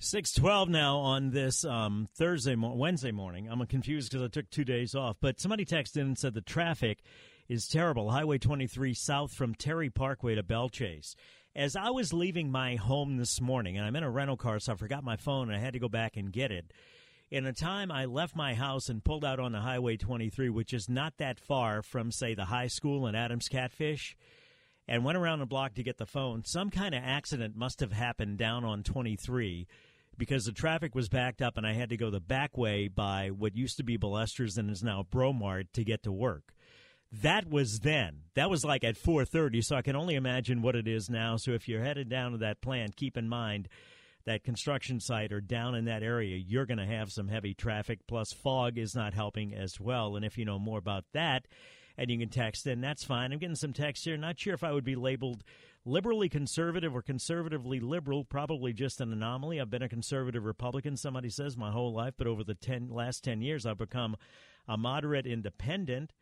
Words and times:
612 0.00 0.68
now 0.68 0.98
on 0.98 1.30
this 1.30 1.64
um, 1.64 2.08
Thursday, 2.14 2.54
mo- 2.54 2.74
Wednesday 2.74 3.10
morning. 3.10 3.48
I'm 3.50 3.64
confused 3.66 4.12
because 4.12 4.24
I 4.24 4.28
took 4.28 4.48
two 4.48 4.64
days 4.64 4.94
off. 4.94 5.16
But 5.20 5.40
somebody 5.40 5.64
texted 5.64 5.96
in 5.96 6.06
and 6.06 6.18
said 6.18 6.34
the 6.34 6.40
traffic 6.40 7.00
is 7.48 7.66
terrible. 7.66 8.08
Highway 8.08 8.38
23 8.38 8.94
south 8.94 9.34
from 9.34 9.56
Terry 9.56 9.90
Parkway 9.90 10.36
to 10.36 10.44
Belle 10.44 10.68
Chasse. 10.68 11.16
As 11.56 11.74
I 11.74 11.90
was 11.90 12.12
leaving 12.12 12.52
my 12.52 12.76
home 12.76 13.16
this 13.16 13.40
morning, 13.40 13.76
and 13.76 13.84
I'm 13.84 13.96
in 13.96 14.04
a 14.04 14.10
rental 14.10 14.36
car, 14.36 14.60
so 14.60 14.74
I 14.74 14.76
forgot 14.76 15.02
my 15.02 15.16
phone 15.16 15.48
and 15.48 15.56
I 15.56 15.60
had 15.60 15.72
to 15.72 15.80
go 15.80 15.88
back 15.88 16.16
and 16.16 16.32
get 16.32 16.52
it. 16.52 16.72
In 17.32 17.42
the 17.42 17.52
time 17.52 17.90
I 17.90 18.04
left 18.04 18.36
my 18.36 18.54
house 18.54 18.88
and 18.88 19.02
pulled 19.02 19.24
out 19.24 19.40
on 19.40 19.50
the 19.50 19.60
Highway 19.60 19.96
23, 19.96 20.48
which 20.48 20.72
is 20.72 20.88
not 20.88 21.14
that 21.18 21.40
far 21.40 21.82
from, 21.82 22.12
say, 22.12 22.34
the 22.34 22.44
high 22.44 22.68
school 22.68 23.06
and 23.06 23.16
Adams 23.16 23.48
Catfish, 23.48 24.16
and 24.86 25.04
went 25.04 25.18
around 25.18 25.40
the 25.40 25.46
block 25.46 25.74
to 25.74 25.82
get 25.82 25.98
the 25.98 26.06
phone, 26.06 26.44
some 26.44 26.70
kind 26.70 26.94
of 26.94 27.02
accident 27.04 27.56
must 27.56 27.80
have 27.80 27.92
happened 27.92 28.38
down 28.38 28.64
on 28.64 28.82
23 28.82 29.66
because 30.18 30.44
the 30.44 30.52
traffic 30.52 30.94
was 30.94 31.08
backed 31.08 31.40
up 31.40 31.56
and 31.56 31.66
I 31.66 31.72
had 31.72 31.88
to 31.90 31.96
go 31.96 32.10
the 32.10 32.20
back 32.20 32.58
way 32.58 32.88
by 32.88 33.30
what 33.30 33.56
used 33.56 33.76
to 33.78 33.84
be 33.84 33.96
Balesters 33.96 34.58
and 34.58 34.70
is 34.70 34.82
now 34.82 35.06
Bromart 35.10 35.68
to 35.74 35.84
get 35.84 36.02
to 36.02 36.12
work. 36.12 36.52
That 37.10 37.48
was 37.48 37.80
then. 37.80 38.24
That 38.34 38.50
was 38.50 38.64
like 38.64 38.84
at 38.84 38.98
4:30, 38.98 39.62
so 39.62 39.76
I 39.76 39.82
can 39.82 39.96
only 39.96 40.14
imagine 40.14 40.60
what 40.60 40.76
it 40.76 40.86
is 40.86 41.08
now. 41.08 41.36
So 41.36 41.52
if 41.52 41.66
you're 41.66 41.82
headed 41.82 42.10
down 42.10 42.32
to 42.32 42.38
that 42.38 42.60
plant, 42.60 42.96
keep 42.96 43.16
in 43.16 43.28
mind 43.28 43.68
that 44.28 44.44
construction 44.44 45.00
site 45.00 45.32
or 45.32 45.40
down 45.40 45.74
in 45.74 45.86
that 45.86 46.02
area, 46.02 46.36
you're 46.36 46.66
going 46.66 46.78
to 46.78 46.84
have 46.84 47.10
some 47.10 47.28
heavy 47.28 47.54
traffic. 47.54 47.98
Plus, 48.06 48.30
fog 48.30 48.76
is 48.76 48.94
not 48.94 49.14
helping 49.14 49.54
as 49.54 49.80
well. 49.80 50.16
And 50.16 50.24
if 50.24 50.36
you 50.36 50.44
know 50.44 50.58
more 50.58 50.78
about 50.78 51.04
that, 51.14 51.48
and 51.96 52.10
you 52.10 52.18
can 52.18 52.28
text 52.28 52.66
in, 52.66 52.82
that's 52.82 53.02
fine. 53.02 53.32
I'm 53.32 53.38
getting 53.38 53.56
some 53.56 53.72
text 53.72 54.04
here. 54.04 54.16
Not 54.18 54.38
sure 54.38 54.52
if 54.52 54.62
I 54.62 54.72
would 54.72 54.84
be 54.84 54.94
labeled 54.94 55.42
liberally 55.84 56.28
conservative 56.28 56.94
or 56.94 57.00
conservatively 57.00 57.80
liberal, 57.80 58.22
probably 58.22 58.74
just 58.74 59.00
an 59.00 59.12
anomaly. 59.12 59.60
I've 59.60 59.70
been 59.70 59.82
a 59.82 59.88
conservative 59.88 60.44
Republican, 60.44 60.96
somebody 60.96 61.30
says, 61.30 61.56
my 61.56 61.72
whole 61.72 61.94
life, 61.94 62.14
but 62.18 62.26
over 62.26 62.44
the 62.44 62.54
ten, 62.54 62.90
last 62.90 63.24
10 63.24 63.40
years, 63.40 63.64
I've 63.64 63.78
become 63.78 64.14
a 64.68 64.76
moderate 64.76 65.26
independent. 65.26 66.12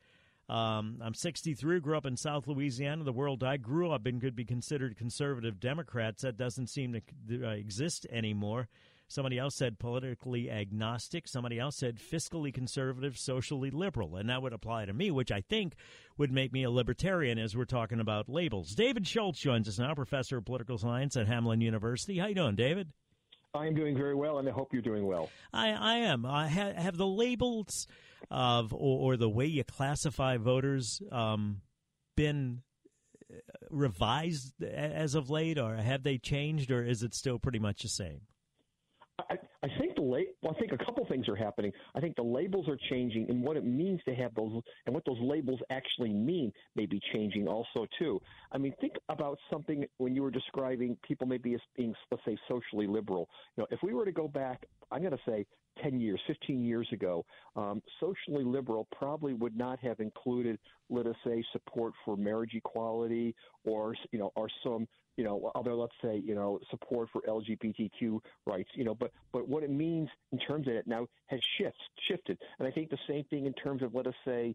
Um, 0.49 1.01
I'm 1.03 1.15
63, 1.15 1.81
grew 1.81 1.97
up 1.97 2.07
in 2.07 2.17
South 2.17 2.47
Louisiana. 2.47 3.03
The 3.03 3.13
world 3.13 3.43
I 3.43 3.57
grew 3.57 3.91
up 3.91 4.07
in 4.07 4.21
could 4.21 4.37
be 4.37 4.45
considered 4.45 4.97
conservative 4.97 5.59
Democrats. 5.59 6.23
That 6.23 6.37
doesn't 6.37 6.69
seem 6.69 7.01
to 7.29 7.45
uh, 7.45 7.51
exist 7.51 8.07
anymore. 8.11 8.69
Somebody 9.09 9.39
else 9.39 9.55
said 9.55 9.79
politically 9.79 10.51
agnostic. 10.51 11.29
Somebody 11.29 11.61
else 11.61 11.77
said 11.77 11.99
fiscally 11.99 12.53
conservative, 12.53 13.17
socially 13.17 13.71
liberal. 13.71 14.17
And 14.17 14.29
that 14.31 14.43
would 14.43 14.53
apply 14.53 14.85
to 14.87 14.93
me, 14.93 15.11
which 15.11 15.31
I 15.31 15.43
think 15.43 15.75
would 16.19 16.33
make 16.33 16.53
me 16.53 16.65
a 16.65 16.71
libertarian 16.71 17.39
as 17.39 17.57
we're 17.57 17.67
talking 17.67 18.01
about 18.01 18.29
labels. 18.29 18.75
David 18.75 19.07
Schultz 19.07 19.39
joins 19.39 19.69
us 19.69 19.79
now, 19.79 19.95
professor 19.95 20.39
of 20.39 20.45
political 20.45 20.79
science 20.79 21.17
at 21.17 21.29
Hamline 21.29 21.63
University. 21.63 22.19
How 22.19 22.27
you 22.27 22.35
doing, 22.35 22.57
David? 22.57 22.93
I 23.55 23.67
am 23.67 23.75
doing 23.75 23.97
very 23.97 24.15
well, 24.15 24.39
and 24.39 24.49
I 24.49 24.53
hope 24.53 24.73
you're 24.73 24.83
doing 24.83 25.07
well. 25.07 25.31
I, 25.53 25.71
I 25.71 25.95
am. 25.99 26.27
I 26.27 26.49
ha- 26.49 26.75
have 26.77 26.97
the 26.97 27.07
labels 27.07 27.87
of 28.31 28.73
or, 28.73 29.13
or, 29.13 29.17
the 29.17 29.29
way 29.29 29.47
you 29.47 29.65
classify 29.65 30.37
voters 30.37 31.01
um, 31.13 31.61
been 32.17 32.63
uh, 33.33 33.37
revised 33.71 34.63
as 34.63 35.15
of 35.15 35.31
late, 35.31 35.59
or 35.59 35.77
have 35.77 36.03
they 36.03 36.19
changed, 36.19 36.71
or 36.71 36.83
is 36.83 37.03
it 37.03 37.15
still 37.15 37.39
pretty 37.39 37.59
much 37.59 37.83
the 37.83 37.89
same? 37.89 38.23
I, 39.19 39.37
I 39.63 39.69
think 39.79 39.95
the 39.97 40.03
la- 40.03 40.19
well, 40.43 40.55
I 40.55 40.59
think 40.59 40.73
a 40.73 40.85
couple 40.85 41.07
things 41.07 41.29
are 41.29 41.37
happening. 41.37 41.73
I 41.95 42.01
think 42.01 42.17
the 42.17 42.23
labels 42.23 42.69
are 42.69 42.77
changing, 42.91 43.27
and 43.31 43.43
what 43.43 43.57
it 43.57 43.65
means 43.65 44.01
to 44.07 44.15
have 44.15 44.35
those, 44.35 44.61
and 44.85 44.95
what 44.95 45.05
those 45.07 45.19
labels 45.21 45.61
actually 45.71 46.13
mean, 46.13 46.53
may 46.75 46.87
be 46.87 47.01
changing 47.13 47.49
also 47.49 47.87
too. 47.99 48.21
I 48.53 48.59
mean, 48.59 48.75
think 48.81 48.95
about 49.09 49.39
something 49.51 49.85
when 49.99 50.15
you 50.15 50.23
were 50.23 50.31
describing 50.31 50.97
people 51.07 51.27
maybe 51.27 51.55
as 51.55 51.61
being, 51.77 51.95
let's 52.11 52.25
say, 52.25 52.37
socially 52.49 52.87
liberal. 52.87 53.29
You 53.57 53.63
know, 53.63 53.67
if 53.71 53.81
we 53.83 53.95
were 53.95 54.05
to 54.05 54.13
go 54.13 54.29
back, 54.29 54.67
I'm 54.91 55.01
going 55.01 55.13
to 55.13 55.19
say 55.27 55.47
10 55.83 56.01
years, 56.01 56.21
15 56.27 56.65
years 56.65 56.89
ago, 56.93 57.25
um, 57.55 57.83
socially 58.01 58.45
liberal 58.45 58.87
probably 58.97 59.35
would 59.35 59.57
not 59.57 59.79
have 59.81 60.01
included, 60.01 60.59
let 60.91 61.07
us 61.07 61.17
say, 61.25 61.45
support 61.53 61.93
for 62.05 62.17
marriage 62.17 62.55
equality 62.55 63.35
or, 63.65 63.95
you 64.13 64.19
know, 64.19 64.33
or 64.37 64.49
some 64.63 64.87
you 65.17 65.25
know, 65.25 65.51
other 65.55 65.75
let's 65.75 65.95
say, 66.03 66.21
you 66.25 66.35
know, 66.35 66.61
support 66.71 67.09
for 67.11 67.23
LGBTQ 67.23 68.21
rights, 68.47 68.69
you 68.75 68.85
know, 68.85 68.95
but 68.95 69.13
but 69.33 69.49
what 69.49 69.63
it 69.63 69.71
means 69.71 70.09
in 70.31 70.39
terms 70.39 70.69
of 70.69 70.75
it 70.75 70.87
now 70.87 71.07
has 71.27 71.41
shifted 71.57 71.75
shifted. 72.09 72.39
And 72.59 72.69
I 72.69 72.71
think 72.71 72.91
the 72.91 72.99
same 73.09 73.25
thing 73.25 73.47
in 73.47 73.55
terms 73.55 73.83
of 73.83 73.95
let 73.95 74.07
us 74.07 74.15
say 74.25 74.55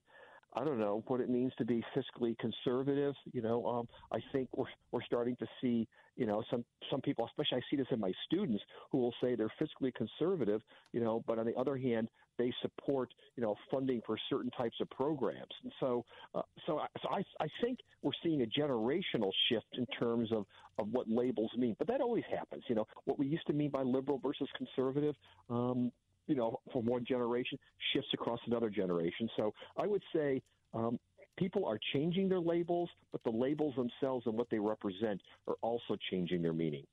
I 0.54 0.64
don't 0.64 0.80
know 0.80 1.04
what 1.08 1.22
it 1.22 1.30
means 1.30 1.54
to 1.58 1.66
be 1.66 1.84
fiscally 1.96 2.38
conservative. 2.38 3.14
You 3.32 3.42
know, 3.42 3.66
um, 3.66 3.88
I 4.12 4.20
think 4.32 4.50
we're 4.56 4.66
we're 4.92 5.04
starting 5.04 5.36
to 5.38 5.48
see, 5.62 5.88
you 6.18 6.26
know, 6.26 6.44
some 6.52 6.66
some 6.90 7.02
people, 7.02 7.26
especially 7.26 7.60
I 7.60 7.62
see 7.70 7.78
this 7.78 7.88
in 7.92 8.00
my 8.00 8.12
students, 8.26 8.64
who 8.92 9.00
will 9.00 9.14
say 9.22 9.36
they're 9.36 9.54
fiscally 9.62 9.94
conservative, 9.94 10.62
you 10.92 11.02
know, 11.02 11.24
but 11.26 11.40
on 11.40 11.46
the 11.46 11.56
other 11.56 11.78
hand, 11.78 12.10
they 12.38 12.54
support, 12.62 13.14
you 13.36 13.44
know, 13.44 13.56
funding 13.70 14.02
for 14.06 14.18
certain 14.30 14.52
types 14.52 14.76
of 14.82 14.90
programs. 14.90 15.54
And 15.64 15.72
so, 15.80 16.06
uh, 16.36 16.42
so, 16.66 16.80
I, 16.80 16.88
so 17.02 17.10
I 17.10 17.24
I 17.44 17.48
think 17.62 17.80
we're 18.02 18.12
seeing 18.24 18.42
a 18.42 18.46
generational 18.46 19.32
shift 19.50 19.78
in 19.78 19.86
terms 20.00 20.32
of 20.32 20.46
of 20.80 20.90
what 20.92 21.08
labels 21.10 21.52
mean. 21.58 21.76
But 21.78 21.88
that 21.88 22.02
always 22.02 22.24
happens. 22.30 22.64
You 22.68 22.76
know, 22.76 22.88
what 23.06 23.18
we 23.18 23.28
used 23.28 23.48
to 23.48 23.54
mean 23.54 23.70
by 23.70 23.84
liberal 23.84 24.20
versus 24.20 24.50
conservative. 24.58 25.16
Um, 25.50 25.92
you 26.28 26.36
know, 26.36 26.60
from 26.72 26.86
one 26.86 27.06
generation 27.06 27.58
shifts 27.94 28.10
across 28.14 28.40
another 28.48 28.70
generation. 28.70 29.30
So 29.38 29.54
I 29.78 29.88
would 29.88 30.04
say 30.14 30.42
um, 30.74 31.00
people 31.38 31.66
are 31.66 31.80
changing 31.94 32.30
their 32.30 32.40
labels, 32.40 32.90
but 33.12 33.24
the 33.24 33.32
labels 33.32 33.76
themselves 33.76 34.26
and 34.28 34.36
what 34.36 34.50
they 34.50 34.60
represent 34.60 35.22
are 35.48 35.56
also 35.62 35.98
changing 36.10 36.42
their 36.42 36.54
meaning. 36.54 36.84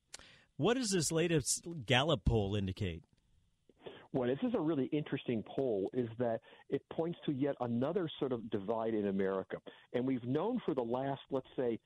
What 0.57 0.77
does 0.77 0.91
this 0.91 1.13
latest 1.13 1.67
Gallup 1.87 2.25
poll 2.25 2.57
indicate? 2.57 3.03
Well, 4.13 4.27
this 4.27 4.39
is 4.43 4.55
a 4.55 4.61
really 4.61 4.87
interesting 4.87 5.45
poll, 5.47 5.91
is 5.93 6.09
that 6.19 6.41
it 6.71 6.83
points 6.91 7.19
to 7.27 7.33
yet 7.33 7.55
another 7.61 8.09
sort 8.19 8.33
of 8.33 8.49
divide 8.51 8.95
in 8.95 9.09
America. 9.09 9.59
And 9.93 10.07
we've 10.07 10.25
known 10.25 10.61
for 10.65 10.75
the 10.75 10.83
last, 10.83 11.21
let's 11.31 11.47
say, 11.57 11.79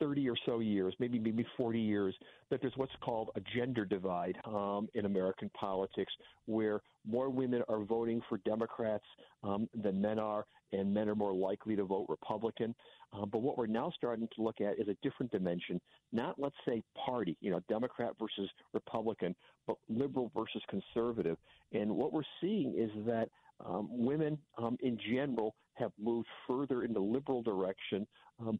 30 0.00 0.28
or 0.28 0.36
so 0.46 0.60
years, 0.60 0.94
maybe 0.98 1.18
maybe 1.18 1.46
40 1.56 1.80
years, 1.80 2.14
that 2.50 2.60
there's 2.60 2.72
what's 2.76 2.92
called 3.00 3.30
a 3.36 3.40
gender 3.56 3.84
divide 3.84 4.36
um, 4.44 4.88
in 4.94 5.06
American 5.06 5.50
politics, 5.50 6.12
where 6.46 6.80
more 7.06 7.30
women 7.30 7.62
are 7.68 7.84
voting 7.84 8.20
for 8.28 8.38
Democrats 8.38 9.04
um, 9.42 9.68
than 9.82 10.00
men 10.00 10.18
are, 10.18 10.44
and 10.72 10.92
men 10.92 11.08
are 11.08 11.14
more 11.14 11.34
likely 11.34 11.76
to 11.76 11.84
vote 11.84 12.06
Republican. 12.08 12.74
Uh, 13.12 13.26
but 13.26 13.42
what 13.42 13.56
we're 13.56 13.66
now 13.66 13.92
starting 13.96 14.28
to 14.34 14.42
look 14.42 14.60
at 14.60 14.78
is 14.78 14.88
a 14.88 14.96
different 15.02 15.30
dimension, 15.30 15.80
not 16.12 16.36
let's 16.38 16.56
say 16.66 16.82
party, 17.04 17.36
you 17.40 17.50
know, 17.50 17.60
Democrat 17.68 18.12
versus 18.18 18.50
Republican, 18.72 19.34
but 19.66 19.76
liberal 19.88 20.30
versus 20.34 20.62
conservative. 20.68 21.36
And 21.72 21.90
what 21.90 22.12
we're 22.12 22.22
seeing 22.40 22.74
is 22.76 22.90
that 23.06 23.28
um, 23.64 23.88
women 23.90 24.38
um, 24.58 24.76
in 24.82 24.98
general 25.10 25.54
have 25.74 25.92
moved 26.00 26.28
further 26.46 26.84
in 26.84 26.92
the 26.92 27.00
liberal 27.00 27.42
direction. 27.42 28.06
Um, 28.40 28.58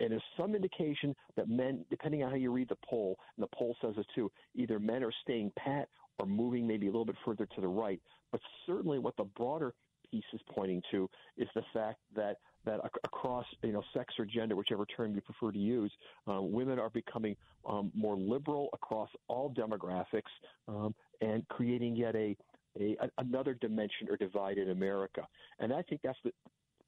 and 0.00 0.10
there's 0.10 0.22
some 0.36 0.54
indication 0.54 1.14
that 1.36 1.48
men, 1.48 1.84
depending 1.90 2.22
on 2.22 2.30
how 2.30 2.36
you 2.36 2.50
read 2.50 2.68
the 2.68 2.78
poll, 2.88 3.16
and 3.36 3.44
the 3.44 3.56
poll 3.56 3.76
says 3.80 3.94
it 3.96 4.06
too, 4.14 4.30
either 4.54 4.78
men 4.78 5.04
are 5.04 5.12
staying 5.22 5.52
pat 5.56 5.88
or 6.18 6.26
moving 6.26 6.66
maybe 6.66 6.86
a 6.86 6.90
little 6.90 7.04
bit 7.04 7.16
further 7.24 7.46
to 7.54 7.60
the 7.60 7.68
right. 7.68 8.00
But 8.30 8.40
certainly 8.66 8.98
what 8.98 9.16
the 9.16 9.24
broader 9.24 9.74
piece 10.10 10.24
is 10.32 10.40
pointing 10.54 10.82
to 10.90 11.08
is 11.36 11.48
the 11.54 11.62
fact 11.72 11.98
that 12.14 12.36
that 12.64 12.78
ac- 12.84 13.00
across 13.04 13.46
you 13.62 13.72
know 13.72 13.82
sex 13.94 14.14
or 14.18 14.24
gender, 14.24 14.54
whichever 14.54 14.86
term 14.86 15.14
you 15.14 15.20
prefer 15.20 15.50
to 15.50 15.58
use, 15.58 15.92
uh, 16.30 16.40
women 16.40 16.78
are 16.78 16.90
becoming 16.90 17.36
um, 17.68 17.90
more 17.94 18.16
liberal 18.16 18.68
across 18.72 19.08
all 19.28 19.52
demographics 19.52 20.30
um, 20.68 20.94
and 21.20 21.46
creating 21.48 21.96
yet 21.96 22.14
a, 22.14 22.36
a 22.78 22.96
another 23.18 23.54
dimension 23.54 24.08
or 24.08 24.16
divide 24.16 24.58
in 24.58 24.70
America. 24.70 25.26
And 25.58 25.72
I 25.72 25.82
think 25.82 26.02
that's 26.02 26.18
the 26.24 26.32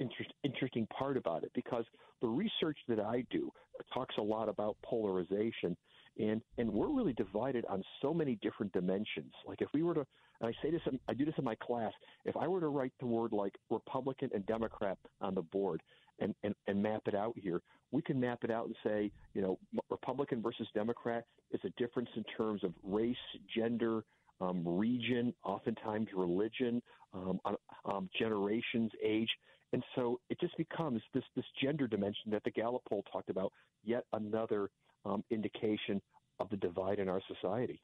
interest, 0.00 0.32
interesting 0.42 0.86
part 0.86 1.16
about 1.16 1.44
it 1.44 1.52
because 1.54 1.84
the 2.20 2.28
research 2.28 2.78
that 2.88 3.00
I 3.00 3.24
do 3.30 3.50
talks 3.92 4.14
a 4.18 4.22
lot 4.22 4.48
about 4.48 4.76
polarization 4.84 5.76
and 6.18 6.40
and 6.58 6.72
we're 6.72 6.92
really 6.92 7.12
divided 7.12 7.64
on 7.68 7.82
so 8.00 8.14
many 8.14 8.36
different 8.36 8.72
dimensions. 8.72 9.32
Like 9.46 9.60
if 9.60 9.68
we 9.74 9.82
were 9.82 9.94
to, 9.94 10.06
and 10.40 10.48
I 10.48 10.52
say 10.62 10.70
this, 10.70 10.80
I 11.08 11.14
do 11.14 11.24
this 11.24 11.34
in 11.38 11.44
my 11.44 11.56
class. 11.56 11.92
If 12.24 12.36
I 12.36 12.46
were 12.46 12.60
to 12.60 12.68
write 12.68 12.92
the 13.00 13.06
word 13.06 13.32
like 13.32 13.54
Republican 13.70 14.30
and 14.34 14.46
Democrat 14.46 14.98
on 15.20 15.34
the 15.34 15.42
board 15.42 15.82
and 16.20 16.34
and, 16.44 16.54
and 16.66 16.82
map 16.82 17.02
it 17.06 17.14
out 17.14 17.34
here, 17.36 17.60
we 17.90 18.02
can 18.02 18.20
map 18.20 18.40
it 18.42 18.50
out 18.50 18.66
and 18.66 18.76
say, 18.84 19.10
you 19.34 19.42
know, 19.42 19.58
Republican 19.90 20.40
versus 20.42 20.68
Democrat 20.74 21.24
is 21.50 21.60
a 21.64 21.70
difference 21.82 22.10
in 22.16 22.24
terms 22.36 22.62
of 22.64 22.72
race, 22.82 23.16
gender. 23.54 24.04
Um, 24.40 24.66
region, 24.66 25.32
oftentimes 25.44 26.08
religion, 26.12 26.82
um, 27.14 27.40
um, 27.84 28.10
generations, 28.18 28.90
age, 29.00 29.28
and 29.74 29.82
so 29.96 30.20
it 30.30 30.38
just 30.40 30.56
becomes 30.56 31.02
this 31.12 31.24
this 31.34 31.44
gender 31.60 31.88
dimension 31.88 32.30
that 32.30 32.44
the 32.44 32.50
Gallup 32.52 32.82
poll 32.88 33.04
talked 33.12 33.28
about. 33.28 33.52
Yet 33.82 34.04
another 34.12 34.70
um, 35.04 35.24
indication 35.30 36.00
of 36.38 36.48
the 36.48 36.56
divide 36.56 37.00
in 37.00 37.08
our 37.08 37.20
society. 37.26 37.82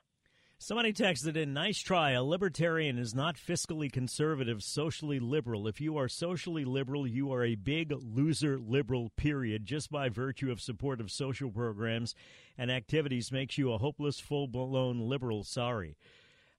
Somebody 0.57 0.93
texted 0.93 1.37
in, 1.37 1.53
nice 1.53 1.81
try. 1.81 2.13
A 2.13 2.23
libertarian 2.23 2.97
is 2.97 3.13
not 3.13 3.37
fiscally 3.37 3.91
conservative, 3.91 4.63
socially 4.63 5.19
liberal. 5.19 5.67
If 5.67 5.81
you 5.81 5.97
are 5.97 6.07
socially 6.07 6.65
liberal, 6.65 7.09
you 7.09 7.33
are 7.33 7.43
a 7.43 7.57
big 7.57 7.93
loser 7.93 8.59
liberal, 8.59 9.11
period. 9.17 9.65
Just 9.65 9.91
by 9.91 10.11
virtue 10.11 10.53
of 10.53 10.61
support 10.61 11.01
of 11.01 11.11
social 11.11 11.51
programs 11.51 12.15
and 12.57 12.71
activities 12.71 13.33
makes 13.33 13.59
you 13.59 13.73
a 13.73 13.79
hopeless, 13.79 14.21
full 14.21 14.47
blown 14.47 15.01
liberal. 15.01 15.43
Sorry. 15.43 15.97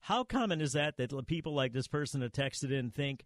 How 0.01 0.25
common 0.25 0.59
is 0.59 0.73
that 0.73 0.97
that 0.97 1.27
people 1.27 1.53
like 1.53 1.71
this 1.71 1.87
person 1.87 2.19
that 2.19 2.33
texted 2.33 2.71
in 2.71 2.89
think 2.89 3.23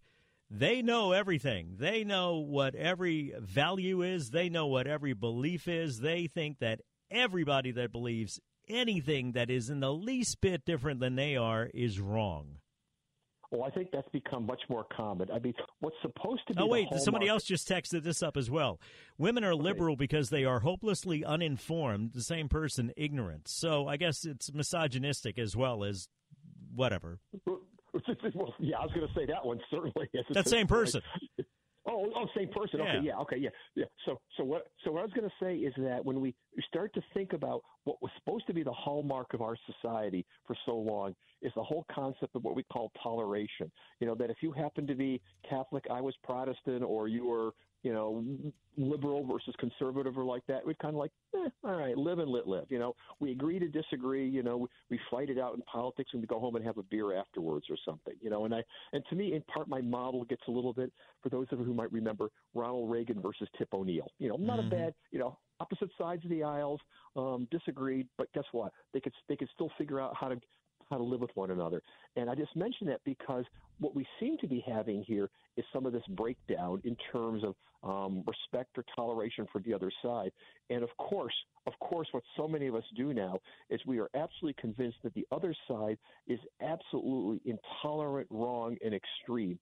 they 0.50 0.82
know 0.82 1.12
everything? 1.12 1.76
They 1.78 2.04
know 2.04 2.36
what 2.38 2.74
every 2.74 3.32
value 3.38 4.02
is, 4.02 4.30
they 4.30 4.48
know 4.48 4.66
what 4.66 4.86
every 4.86 5.12
belief 5.12 5.68
is. 5.68 6.00
They 6.00 6.26
think 6.26 6.58
that 6.60 6.80
everybody 7.10 7.72
that 7.72 7.92
believes 7.92 8.40
anything 8.68 9.32
that 9.32 9.50
is 9.50 9.70
in 9.70 9.80
the 9.80 9.92
least 9.92 10.40
bit 10.40 10.64
different 10.64 11.00
than 11.00 11.16
they 11.16 11.36
are 11.36 11.68
is 11.72 12.00
wrong. 12.00 12.58
Well, 13.50 13.62
I 13.62 13.70
think 13.70 13.90
that's 13.92 14.08
become 14.08 14.44
much 14.44 14.62
more 14.68 14.84
common. 14.94 15.30
I 15.32 15.38
mean, 15.38 15.54
what's 15.78 15.96
supposed 16.02 16.42
to 16.48 16.54
be. 16.54 16.60
Oh, 16.60 16.66
wait, 16.66 16.88
somebody 16.96 17.28
else 17.28 17.44
just 17.44 17.68
texted 17.68 18.02
this 18.02 18.22
up 18.22 18.36
as 18.36 18.50
well. 18.50 18.80
Women 19.18 19.44
are 19.44 19.54
liberal 19.54 19.94
right. 19.94 19.98
because 19.98 20.30
they 20.30 20.44
are 20.44 20.60
hopelessly 20.60 21.24
uninformed, 21.24 22.10
the 22.12 22.22
same 22.22 22.48
person, 22.48 22.92
ignorant. 22.96 23.46
So 23.48 23.86
I 23.86 23.96
guess 23.98 24.24
it's 24.24 24.52
misogynistic 24.52 25.38
as 25.38 25.56
well 25.56 25.84
as 25.84 26.08
whatever. 26.74 27.20
Well, 28.34 28.54
yeah, 28.58 28.78
I 28.78 28.82
was 28.82 28.92
going 28.94 29.06
to 29.06 29.14
say 29.14 29.26
that 29.26 29.44
one, 29.44 29.60
certainly. 29.70 30.08
That 30.30 30.48
same 30.48 30.66
person. 30.66 31.02
Oh, 31.88 32.10
oh, 32.16 32.26
same 32.36 32.48
person. 32.48 32.80
Okay, 32.80 32.98
yeah, 33.04 33.16
okay, 33.18 33.36
yeah, 33.38 33.50
yeah. 33.76 33.84
So, 34.04 34.18
so 34.36 34.42
what? 34.42 34.64
So 34.82 34.90
what 34.90 35.02
I 35.02 35.02
was 35.04 35.12
going 35.12 35.28
to 35.28 35.34
say 35.40 35.54
is 35.54 35.72
that 35.78 36.04
when 36.04 36.20
we 36.20 36.34
start 36.62 36.92
to 36.94 37.02
think 37.14 37.32
about 37.32 37.62
what 37.84 38.00
was 38.02 38.10
supposed 38.18 38.46
to 38.46 38.54
be 38.54 38.62
the 38.62 38.72
hallmark 38.72 39.34
of 39.34 39.42
our 39.42 39.56
society 39.66 40.24
for 40.46 40.56
so 40.64 40.76
long, 40.76 41.14
is 41.42 41.52
the 41.54 41.62
whole 41.62 41.84
concept 41.92 42.34
of 42.34 42.44
what 42.44 42.56
we 42.56 42.62
call 42.64 42.90
toleration. 43.02 43.70
You 44.00 44.06
know, 44.06 44.14
that 44.16 44.30
if 44.30 44.38
you 44.40 44.52
happen 44.52 44.86
to 44.86 44.94
be 44.94 45.20
Catholic, 45.48 45.84
I 45.90 46.00
was 46.00 46.14
Protestant, 46.22 46.82
or 46.82 47.08
you 47.08 47.26
were 47.26 47.52
you 47.86 47.92
know, 47.92 48.24
liberal 48.76 49.24
versus 49.24 49.54
conservative 49.60 50.18
or 50.18 50.24
like 50.24 50.42
that. 50.48 50.66
We're 50.66 50.74
kind 50.74 50.94
of 50.94 50.98
like, 50.98 51.12
eh, 51.36 51.48
all 51.62 51.76
right, 51.76 51.96
live 51.96 52.18
and 52.18 52.28
let 52.28 52.48
live. 52.48 52.64
You 52.68 52.80
know, 52.80 52.96
we 53.20 53.30
agree 53.30 53.60
to 53.60 53.68
disagree. 53.68 54.28
You 54.28 54.42
know, 54.42 54.66
we 54.90 54.98
fight 55.08 55.30
it 55.30 55.38
out 55.38 55.54
in 55.54 55.62
politics 55.62 56.10
and 56.12 56.20
we 56.20 56.26
go 56.26 56.40
home 56.40 56.56
and 56.56 56.64
have 56.64 56.78
a 56.78 56.82
beer 56.82 57.16
afterwards 57.16 57.66
or 57.70 57.76
something. 57.84 58.14
You 58.20 58.28
know, 58.28 58.44
and 58.44 58.52
I 58.52 58.64
and 58.92 59.04
to 59.10 59.14
me, 59.14 59.34
in 59.34 59.42
part, 59.42 59.68
my 59.68 59.80
model 59.80 60.24
gets 60.24 60.42
a 60.48 60.50
little 60.50 60.72
bit 60.72 60.92
for 61.22 61.28
those 61.28 61.46
of 61.52 61.60
you 61.60 61.64
who 61.64 61.74
might 61.74 61.92
remember 61.92 62.28
Ronald 62.54 62.90
Reagan 62.90 63.22
versus 63.22 63.48
Tip 63.56 63.68
O'Neill. 63.72 64.10
You 64.18 64.30
know, 64.30 64.36
not 64.36 64.58
mm-hmm. 64.58 64.66
a 64.66 64.70
bad, 64.70 64.94
you 65.12 65.20
know, 65.20 65.38
opposite 65.60 65.90
sides 65.98 66.24
of 66.24 66.30
the 66.30 66.42
aisles, 66.42 66.80
um, 67.16 67.48
disagreed, 67.50 68.06
but 68.18 68.32
guess 68.32 68.44
what? 68.52 68.72
They 68.92 69.00
could 69.00 69.12
they 69.28 69.36
could 69.36 69.48
still 69.54 69.70
figure 69.78 70.00
out 70.00 70.14
how 70.18 70.28
to 70.28 70.40
how 70.90 70.96
to 70.96 71.02
live 71.02 71.20
with 71.20 71.30
one 71.34 71.50
another. 71.50 71.82
And 72.16 72.30
I 72.30 72.34
just 72.34 72.54
mention 72.54 72.86
that 72.88 73.00
because 73.04 73.44
what 73.78 73.94
we 73.94 74.06
seem 74.20 74.38
to 74.38 74.46
be 74.46 74.62
having 74.66 75.02
here 75.02 75.28
is 75.56 75.64
some 75.72 75.84
of 75.84 75.92
this 75.92 76.02
breakdown 76.10 76.80
in 76.84 76.96
terms 77.12 77.42
of 77.44 77.54
um, 77.82 78.24
respect 78.26 78.76
or 78.78 78.84
toleration 78.94 79.46
for 79.52 79.60
the 79.60 79.74
other 79.74 79.90
side. 80.02 80.30
And 80.70 80.82
of 80.82 80.90
course, 80.98 81.34
of 81.66 81.72
course, 81.80 82.08
what 82.12 82.22
so 82.36 82.48
many 82.48 82.66
of 82.68 82.74
us 82.74 82.84
do 82.96 83.12
now 83.12 83.38
is 83.68 83.80
we 83.86 83.98
are 83.98 84.08
absolutely 84.14 84.60
convinced 84.60 84.98
that 85.02 85.14
the 85.14 85.26
other 85.32 85.54
side 85.68 85.98
is 86.26 86.38
absolutely 86.62 87.40
intolerant, 87.52 88.28
wrong, 88.30 88.76
and 88.84 88.94
extreme 88.94 89.58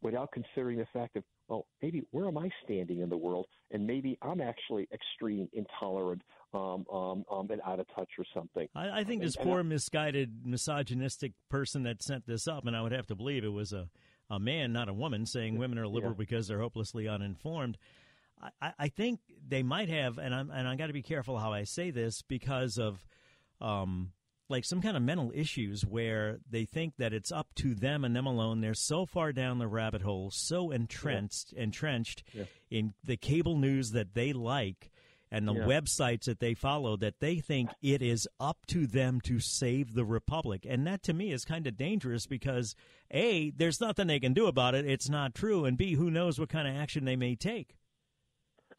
without 0.00 0.30
considering 0.32 0.78
the 0.78 0.86
fact 0.92 1.16
of, 1.16 1.24
well, 1.48 1.66
maybe 1.82 2.02
where 2.10 2.28
am 2.28 2.38
I 2.38 2.50
standing 2.64 3.00
in 3.00 3.08
the 3.08 3.16
world? 3.16 3.46
And 3.70 3.86
maybe 3.86 4.18
I'm 4.22 4.40
actually 4.40 4.88
extreme, 4.92 5.48
intolerant, 5.52 6.22
um, 6.54 6.84
um, 6.92 7.24
um, 7.30 7.48
and 7.50 7.60
out 7.66 7.80
of 7.80 7.86
touch 7.94 8.10
or 8.18 8.24
something. 8.34 8.68
I, 8.74 9.00
I 9.00 9.04
think 9.04 9.22
this 9.22 9.36
and, 9.36 9.44
poor, 9.44 9.60
and 9.60 9.68
misguided, 9.68 10.46
misogynistic 10.46 11.32
person 11.50 11.82
that 11.84 12.02
sent 12.02 12.26
this 12.26 12.46
up, 12.46 12.66
and 12.66 12.76
I 12.76 12.82
would 12.82 12.92
have 12.92 13.06
to 13.08 13.14
believe 13.14 13.44
it 13.44 13.52
was 13.52 13.72
a, 13.72 13.88
a 14.30 14.38
man, 14.38 14.72
not 14.72 14.88
a 14.88 14.94
woman, 14.94 15.26
saying 15.26 15.58
women 15.58 15.78
are 15.78 15.88
liberal 15.88 16.12
yeah. 16.12 16.18
because 16.18 16.48
they're 16.48 16.60
hopelessly 16.60 17.08
uninformed. 17.08 17.78
I, 18.60 18.72
I 18.78 18.88
think 18.88 19.20
they 19.46 19.62
might 19.62 19.88
have, 19.88 20.18
and 20.18 20.34
I'm 20.34 20.50
and 20.50 20.68
I 20.68 20.76
got 20.76 20.86
to 20.86 20.92
be 20.92 21.02
careful 21.02 21.38
how 21.38 21.52
I 21.52 21.64
say 21.64 21.90
this 21.90 22.22
because 22.22 22.78
of 22.78 23.04
um, 23.60 24.12
like 24.48 24.64
some 24.64 24.80
kind 24.80 24.96
of 24.96 25.02
mental 25.02 25.30
issues 25.34 25.84
where 25.84 26.38
they 26.48 26.64
think 26.64 26.94
that 26.98 27.12
it's 27.12 27.30
up 27.32 27.48
to 27.56 27.74
them 27.74 28.04
and 28.04 28.14
them 28.16 28.26
alone. 28.26 28.60
They're 28.60 28.74
so 28.74 29.06
far 29.06 29.32
down 29.32 29.58
the 29.58 29.68
rabbit 29.68 30.02
hole, 30.02 30.30
so 30.30 30.70
entrenched, 30.70 31.52
yeah. 31.52 31.62
entrenched 31.62 32.22
yeah. 32.32 32.44
in 32.70 32.94
the 33.04 33.16
cable 33.16 33.56
news 33.56 33.90
that 33.92 34.14
they 34.14 34.32
like 34.32 34.90
and 35.30 35.46
the 35.46 35.54
yeah. 35.54 35.64
websites 35.64 36.24
that 36.24 36.40
they 36.40 36.54
follow 36.54 36.96
that 36.96 37.20
they 37.20 37.36
think 37.36 37.70
it 37.82 38.02
is 38.02 38.26
up 38.40 38.64
to 38.66 38.86
them 38.86 39.20
to 39.20 39.38
save 39.38 39.94
the 39.94 40.04
republic. 40.04 40.66
And 40.68 40.86
that 40.86 41.02
to 41.04 41.12
me 41.12 41.32
is 41.32 41.44
kind 41.44 41.66
of 41.66 41.76
dangerous 41.76 42.26
because 42.26 42.74
A, 43.10 43.50
there's 43.50 43.80
nothing 43.80 44.06
they 44.06 44.20
can 44.20 44.32
do 44.32 44.46
about 44.46 44.74
it. 44.74 44.86
It's 44.86 45.08
not 45.08 45.34
true. 45.34 45.64
And 45.64 45.76
B, 45.76 45.94
who 45.94 46.10
knows 46.10 46.38
what 46.38 46.48
kind 46.48 46.66
of 46.66 46.74
action 46.74 47.04
they 47.04 47.16
may 47.16 47.34
take. 47.34 47.76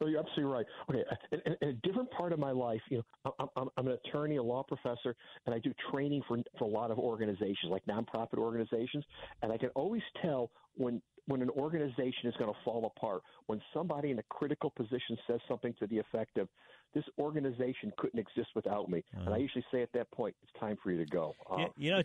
Oh, 0.02 0.06
you're 0.06 0.20
absolutely 0.20 0.44
right. 0.44 0.66
Okay, 0.88 1.02
in, 1.32 1.56
in, 1.60 1.68
a 1.68 1.72
different 1.86 2.10
part 2.10 2.32
of 2.32 2.38
my 2.38 2.52
life, 2.52 2.80
you 2.88 3.02
know, 3.24 3.34
I'm, 3.38 3.48
I'm, 3.56 3.68
I'm, 3.76 3.86
an 3.88 3.98
attorney, 4.04 4.36
a 4.36 4.42
law 4.42 4.62
professor, 4.62 5.14
and 5.44 5.54
I 5.54 5.58
do 5.58 5.74
training 5.90 6.22
for 6.26 6.38
for 6.58 6.64
a 6.64 6.70
lot 6.70 6.90
of 6.90 6.98
organizations, 6.98 7.70
like 7.70 7.84
nonprofit 7.84 8.38
organizations, 8.38 9.04
and 9.42 9.52
I 9.52 9.58
can 9.58 9.68
always 9.70 10.02
tell 10.22 10.50
when 10.76 11.02
when 11.26 11.42
an 11.42 11.50
organization 11.50 12.24
is 12.24 12.34
going 12.38 12.50
to 12.50 12.58
fall 12.64 12.92
apart, 12.96 13.22
when 13.46 13.60
somebody 13.74 14.10
in 14.10 14.18
a 14.18 14.22
critical 14.30 14.70
position 14.70 15.18
says 15.26 15.38
something 15.46 15.74
to 15.78 15.86
the 15.86 15.98
effect 15.98 16.38
of, 16.38 16.48
"This 16.94 17.04
organization 17.18 17.92
couldn't 17.98 18.18
exist 18.18 18.48
without 18.54 18.88
me," 18.88 19.04
uh-huh. 19.14 19.24
and 19.26 19.34
I 19.34 19.38
usually 19.38 19.64
say 19.70 19.82
at 19.82 19.92
that 19.92 20.10
point, 20.12 20.34
"It's 20.42 20.52
time 20.58 20.78
for 20.82 20.90
you 20.90 20.98
to 20.98 21.06
go." 21.06 21.34
Uh, 21.50 21.58
you, 21.58 21.66
you 21.76 21.90
know, 21.90 22.02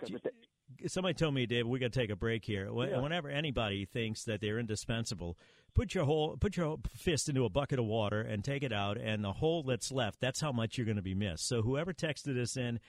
somebody 0.88 1.13
told 1.13 1.34
me, 1.34 1.45
Dave, 1.45 1.67
we 1.67 1.79
got 1.79 1.93
to 1.93 2.00
take 2.00 2.10
a 2.10 2.15
break 2.15 2.45
here. 2.45 2.72
Whenever 2.72 3.29
anybody 3.29 3.86
thinks 3.86 4.24
that 4.25 4.41
they're 4.41 4.60
indispensable, 4.60 5.38
put 5.74 5.93
your 5.93 6.05
whole 6.05 6.38
put 6.38 6.57
your 6.57 6.77
fist 6.95 7.29
into 7.29 7.45
a 7.45 7.50
bucket 7.50 7.79
of 7.79 7.86
water 7.86 8.22
and 8.22 8.43
take 8.43 8.63
it 8.63 8.74
out, 8.74 8.98
and 8.98 9.24
the 9.24 9.34
hole 9.34 9.63
that's 9.63 9.91
left, 9.91 10.19
that's 10.19 10.41
how 10.41 10.51
much 10.51 10.77
you're 10.77 10.86
going 10.86 10.95
to 10.95 11.01
be 11.01 11.15
missed. 11.15 11.48
So 11.48 11.62
whoever 11.62 11.93
texted 11.93 12.41
us 12.41 12.57
in, 12.57 12.79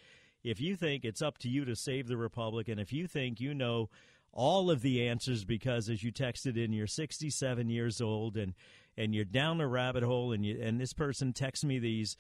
if 0.42 0.61
you 0.61 0.76
think 0.76 1.04
it's 1.04 1.23
up 1.23 1.38
to 1.38 1.49
you 1.49 1.64
to 1.64 1.76
save 1.76 2.09
the 2.09 2.16
republic, 2.16 2.68
and 2.68 2.80
if 2.80 2.92
you 2.92 3.06
think 3.06 3.40
you 3.40 3.54
know 3.54 3.90
all 4.37 4.71
of 4.71 4.83
the 4.83 5.09
answers 5.09 5.45
because 5.45 5.88
as 5.88 6.04
you 6.04 6.12
texted 6.12 6.62
in 6.62 6.71
you're 6.71 6.87
67 6.87 7.71
years 7.71 8.02
old 8.02 8.37
and 8.37 8.52
and 8.95 9.14
you're 9.14 9.25
down 9.25 9.56
the 9.56 9.66
rabbit 9.66 10.02
hole 10.02 10.30
and 10.33 10.45
you 10.45 10.61
and 10.61 10.78
this 10.78 10.92
person 10.92 11.33
texts 11.33 11.64
me 11.64 11.78
these 11.78 12.18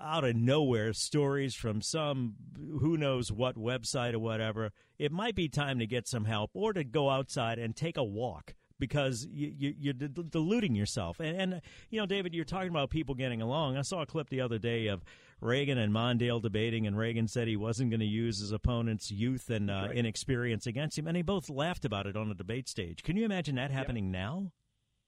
out 0.00 0.24
of 0.24 0.36
nowhere 0.36 0.92
stories 0.92 1.54
from 1.54 1.80
some 1.80 2.34
who 2.80 2.96
knows 2.96 3.30
what 3.32 3.56
website 3.56 4.14
or 4.14 4.18
whatever, 4.18 4.70
it 4.98 5.12
might 5.12 5.34
be 5.34 5.48
time 5.48 5.78
to 5.78 5.86
get 5.86 6.06
some 6.06 6.24
help 6.24 6.50
or 6.54 6.72
to 6.72 6.84
go 6.84 7.10
outside 7.10 7.58
and 7.58 7.74
take 7.74 7.96
a 7.96 8.04
walk 8.04 8.54
because 8.78 9.26
you, 9.30 9.74
you, 9.78 9.90
are 9.90 9.94
deluding 9.94 10.74
yourself. 10.74 11.20
And, 11.20 11.40
and, 11.40 11.62
you 11.90 12.00
know, 12.00 12.06
David, 12.06 12.34
you're 12.34 12.44
talking 12.44 12.70
about 12.70 12.90
people 12.90 13.14
getting 13.14 13.40
along. 13.40 13.76
I 13.76 13.82
saw 13.82 14.02
a 14.02 14.06
clip 14.06 14.28
the 14.28 14.40
other 14.40 14.58
day 14.58 14.88
of 14.88 15.04
Reagan 15.40 15.78
and 15.78 15.92
Mondale 15.92 16.42
debating, 16.42 16.86
and 16.86 16.96
Reagan 16.96 17.28
said 17.28 17.48
he 17.48 17.56
wasn't 17.56 17.90
going 17.90 18.00
to 18.00 18.06
use 18.06 18.40
his 18.40 18.52
opponent's 18.52 19.10
youth 19.10 19.50
and 19.50 19.70
uh, 19.70 19.86
right. 19.86 19.96
inexperience 19.96 20.66
against 20.66 20.98
him, 20.98 21.06
and 21.06 21.16
they 21.16 21.22
both 21.22 21.48
laughed 21.48 21.84
about 21.84 22.06
it 22.06 22.16
on 22.16 22.30
a 22.30 22.34
debate 22.34 22.68
stage. 22.68 23.02
Can 23.02 23.16
you 23.16 23.24
imagine 23.24 23.54
that 23.56 23.70
happening 23.70 24.06
yeah. 24.06 24.20
now? 24.20 24.52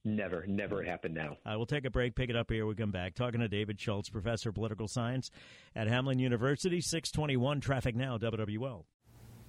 Never, 0.06 0.44
never 0.46 0.84
happened 0.84 1.16
now. 1.16 1.36
I 1.44 1.56
will 1.56 1.66
take 1.66 1.84
a 1.84 1.90
break, 1.90 2.14
pick 2.14 2.30
it 2.30 2.36
up 2.36 2.48
here. 2.48 2.64
We 2.64 2.76
come 2.76 2.92
back. 2.92 3.16
Talking 3.16 3.40
to 3.40 3.48
David 3.48 3.80
Schultz, 3.80 4.08
professor 4.08 4.50
of 4.50 4.54
political 4.54 4.86
science 4.86 5.32
at 5.74 5.88
Hamline 5.88 6.20
University, 6.20 6.80
621 6.80 7.60
Traffic 7.60 7.96
Now, 7.96 8.16
WWL. 8.16 8.84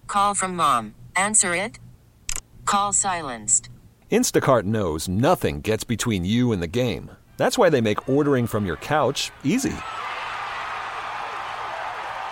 Call 0.08 0.34
from 0.34 0.56
mom. 0.56 0.96
Answer 1.16 1.54
it. 1.54 1.78
Call 2.66 2.92
silenced. 2.92 3.70
Instacart 4.12 4.64
knows 4.64 5.08
nothing 5.08 5.62
gets 5.62 5.84
between 5.84 6.26
you 6.26 6.52
and 6.52 6.60
the 6.60 6.68
game. 6.68 7.12
That's 7.38 7.60
why 7.60 7.70
they 7.70 7.80
make 7.80 8.10
ordering 8.10 8.48
from 8.48 8.66
your 8.66 8.78
couch 8.78 9.30
easy. 9.44 9.76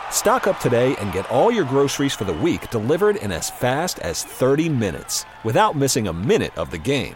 Stock 0.09 0.47
up 0.47 0.59
today 0.59 0.95
and 0.95 1.13
get 1.13 1.29
all 1.29 1.51
your 1.51 1.65
groceries 1.65 2.15
for 2.15 2.23
the 2.23 2.33
week 2.33 2.71
delivered 2.71 3.17
in 3.17 3.31
as 3.31 3.51
fast 3.51 3.99
as 3.99 4.23
30 4.23 4.67
minutes 4.69 5.25
without 5.43 5.75
missing 5.75 6.07
a 6.07 6.13
minute 6.13 6.57
of 6.57 6.71
the 6.71 6.79
game. 6.79 7.15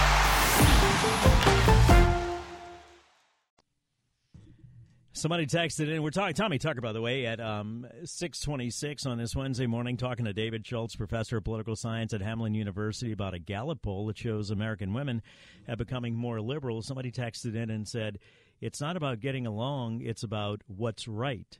Somebody 5.21 5.45
texted 5.45 5.87
in. 5.87 6.01
We're 6.01 6.09
talking 6.09 6.33
Tommy 6.33 6.57
Tucker, 6.57 6.81
by 6.81 6.93
the 6.93 6.99
way, 6.99 7.27
at 7.27 7.39
um, 7.39 7.85
six 8.05 8.39
twenty-six 8.39 9.05
on 9.05 9.19
this 9.19 9.35
Wednesday 9.35 9.67
morning, 9.67 9.95
talking 9.95 10.25
to 10.25 10.33
David 10.33 10.65
Schultz, 10.65 10.95
professor 10.95 11.37
of 11.37 11.43
political 11.43 11.75
science 11.75 12.11
at 12.11 12.21
Hamline 12.21 12.55
University, 12.55 13.11
about 13.11 13.35
a 13.35 13.39
Gallup 13.39 13.83
poll 13.83 14.07
that 14.07 14.17
shows 14.17 14.49
American 14.49 14.95
women 14.95 15.21
are 15.67 15.75
becoming 15.75 16.15
more 16.15 16.41
liberal. 16.41 16.81
Somebody 16.81 17.11
texted 17.11 17.55
in 17.55 17.69
and 17.69 17.87
said, 17.87 18.17
"It's 18.61 18.81
not 18.81 18.97
about 18.97 19.19
getting 19.19 19.45
along; 19.45 20.01
it's 20.01 20.23
about 20.23 20.63
what's 20.65 21.07
right." 21.07 21.59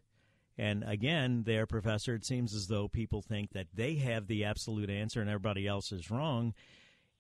And 0.58 0.84
again, 0.84 1.44
there, 1.46 1.68
professor, 1.68 2.16
it 2.16 2.26
seems 2.26 2.56
as 2.56 2.66
though 2.66 2.88
people 2.88 3.22
think 3.22 3.52
that 3.52 3.68
they 3.76 3.94
have 3.98 4.26
the 4.26 4.44
absolute 4.44 4.90
answer 4.90 5.22
and 5.22 5.30
everybody 5.30 5.68
else 5.68 5.92
is 5.92 6.10
wrong. 6.10 6.56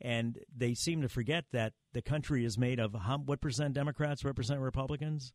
And 0.03 0.39
they 0.57 0.73
seem 0.73 1.03
to 1.03 1.07
forget 1.07 1.45
that 1.51 1.73
the 1.93 2.01
country 2.01 2.45
is 2.45 2.57
made 2.57 2.79
of 2.79 2.95
how, 2.95 3.19
what 3.19 3.41
percent 3.41 3.75
Democrats, 3.75 4.23
percent 4.23 4.59
Republicans? 4.59 5.33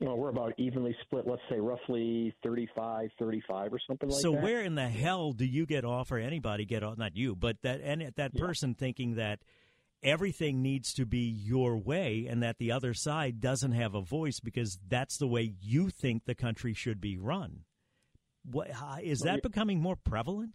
Well, 0.00 0.16
we're 0.16 0.28
about 0.28 0.54
evenly 0.58 0.96
split, 1.02 1.26
let's 1.26 1.42
say 1.50 1.58
roughly 1.58 2.32
35, 2.44 3.10
35 3.18 3.72
or 3.72 3.78
something 3.84 4.08
like 4.08 4.20
so 4.20 4.30
that. 4.30 4.38
So 4.38 4.42
where 4.42 4.62
in 4.62 4.76
the 4.76 4.88
hell 4.88 5.32
do 5.32 5.44
you 5.44 5.66
get 5.66 5.84
off 5.84 6.12
or 6.12 6.18
anybody 6.18 6.64
get 6.64 6.84
off, 6.84 6.98
not 6.98 7.16
you, 7.16 7.34
but 7.34 7.56
that 7.62 7.80
and 7.82 8.12
that 8.16 8.30
yeah. 8.34 8.46
person 8.46 8.74
thinking 8.74 9.16
that 9.16 9.40
everything 10.02 10.62
needs 10.62 10.94
to 10.94 11.04
be 11.04 11.18
your 11.18 11.76
way 11.76 12.26
and 12.28 12.42
that 12.44 12.58
the 12.58 12.70
other 12.70 12.94
side 12.94 13.40
doesn't 13.40 13.72
have 13.72 13.96
a 13.96 14.00
voice 14.00 14.38
because 14.38 14.78
that's 14.88 15.16
the 15.18 15.26
way 15.26 15.54
you 15.60 15.88
think 15.90 16.24
the 16.24 16.34
country 16.34 16.72
should 16.74 17.00
be 17.00 17.16
run. 17.16 17.64
What, 18.44 18.70
is 19.02 19.20
that 19.20 19.42
becoming 19.42 19.80
more 19.80 19.96
prevalent? 19.96 20.54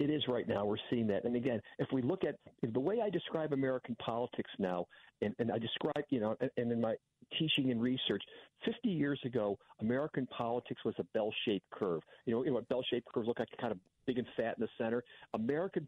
It 0.00 0.10
is 0.10 0.26
right 0.26 0.48
now. 0.48 0.64
We're 0.64 0.76
seeing 0.90 1.06
that. 1.08 1.24
And 1.24 1.36
again, 1.36 1.60
if 1.78 1.88
we 1.92 2.02
look 2.02 2.24
at 2.24 2.34
the 2.62 2.80
way 2.80 3.00
I 3.00 3.10
describe 3.10 3.52
American 3.52 3.94
politics 3.96 4.50
now, 4.58 4.86
and, 5.22 5.34
and 5.38 5.52
I 5.52 5.58
describe, 5.58 6.04
you 6.10 6.20
know, 6.20 6.36
and, 6.40 6.50
and 6.56 6.72
in 6.72 6.80
my 6.80 6.94
teaching 7.38 7.70
and 7.70 7.80
research, 7.80 8.22
50 8.64 8.88
years 8.88 9.20
ago, 9.24 9.56
American 9.80 10.26
politics 10.26 10.84
was 10.84 10.94
a 10.98 11.04
bell-shaped 11.14 11.70
curve. 11.70 12.02
You 12.26 12.34
know, 12.34 12.42
you 12.42 12.50
know 12.50 12.54
what 12.54 12.68
bell-shaped 12.68 13.06
curves 13.12 13.28
look 13.28 13.38
like, 13.38 13.48
kind 13.60 13.72
of 13.72 13.78
big 14.06 14.18
and 14.18 14.26
fat 14.36 14.56
in 14.58 14.62
the 14.62 14.68
center. 14.78 15.04
American 15.32 15.86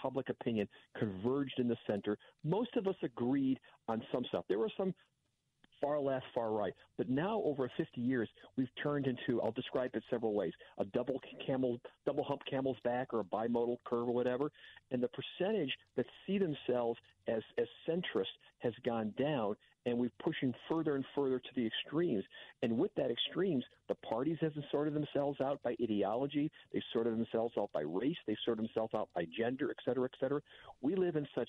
public 0.00 0.28
opinion 0.28 0.68
converged 0.98 1.58
in 1.58 1.66
the 1.66 1.76
center. 1.86 2.18
Most 2.44 2.76
of 2.76 2.86
us 2.86 2.96
agreed 3.02 3.58
on 3.88 4.02
some 4.12 4.24
stuff. 4.28 4.44
There 4.48 4.58
were 4.58 4.70
some 4.76 4.94
far 5.80 6.00
left, 6.00 6.24
far 6.34 6.50
right. 6.52 6.74
But 6.96 7.08
now, 7.08 7.42
over 7.44 7.70
50 7.76 8.00
years, 8.00 8.28
we've 8.56 8.68
turned 8.82 9.06
into, 9.06 9.40
I'll 9.42 9.52
describe 9.52 9.90
it 9.94 10.02
several 10.10 10.34
ways, 10.34 10.52
a 10.78 10.84
double 10.84 11.20
camel, 11.44 11.80
double 12.04 12.24
hump 12.24 12.42
camel's 12.50 12.78
back 12.84 13.12
or 13.12 13.20
a 13.20 13.24
bimodal 13.24 13.78
curve 13.84 14.08
or 14.08 14.14
whatever. 14.14 14.50
And 14.90 15.02
the 15.02 15.08
percentage 15.08 15.72
that 15.96 16.06
see 16.26 16.38
themselves 16.38 16.98
as, 17.28 17.42
as 17.58 17.66
centrist 17.88 18.24
has 18.60 18.72
gone 18.84 19.12
down, 19.18 19.56
and 19.84 19.96
we're 19.96 20.10
pushing 20.22 20.52
further 20.68 20.96
and 20.96 21.04
further 21.14 21.38
to 21.38 21.48
the 21.54 21.64
extremes. 21.66 22.24
And 22.62 22.76
with 22.76 22.90
that 22.96 23.10
extremes, 23.10 23.64
the 23.88 23.94
parties 23.94 24.38
have 24.40 24.52
sorted 24.70 24.94
themselves 24.94 25.40
out 25.40 25.62
by 25.62 25.76
ideology. 25.80 26.50
They've 26.72 26.82
sorted 26.92 27.12
themselves 27.12 27.54
out 27.56 27.70
by 27.72 27.82
race. 27.82 28.16
They've 28.26 28.36
sorted 28.44 28.64
themselves 28.64 28.94
out 28.94 29.08
by 29.14 29.26
gender, 29.38 29.70
et 29.70 29.76
cetera, 29.84 30.04
et 30.04 30.18
cetera. 30.18 30.40
We 30.82 30.96
live 30.96 31.14
in 31.14 31.26
such 31.34 31.48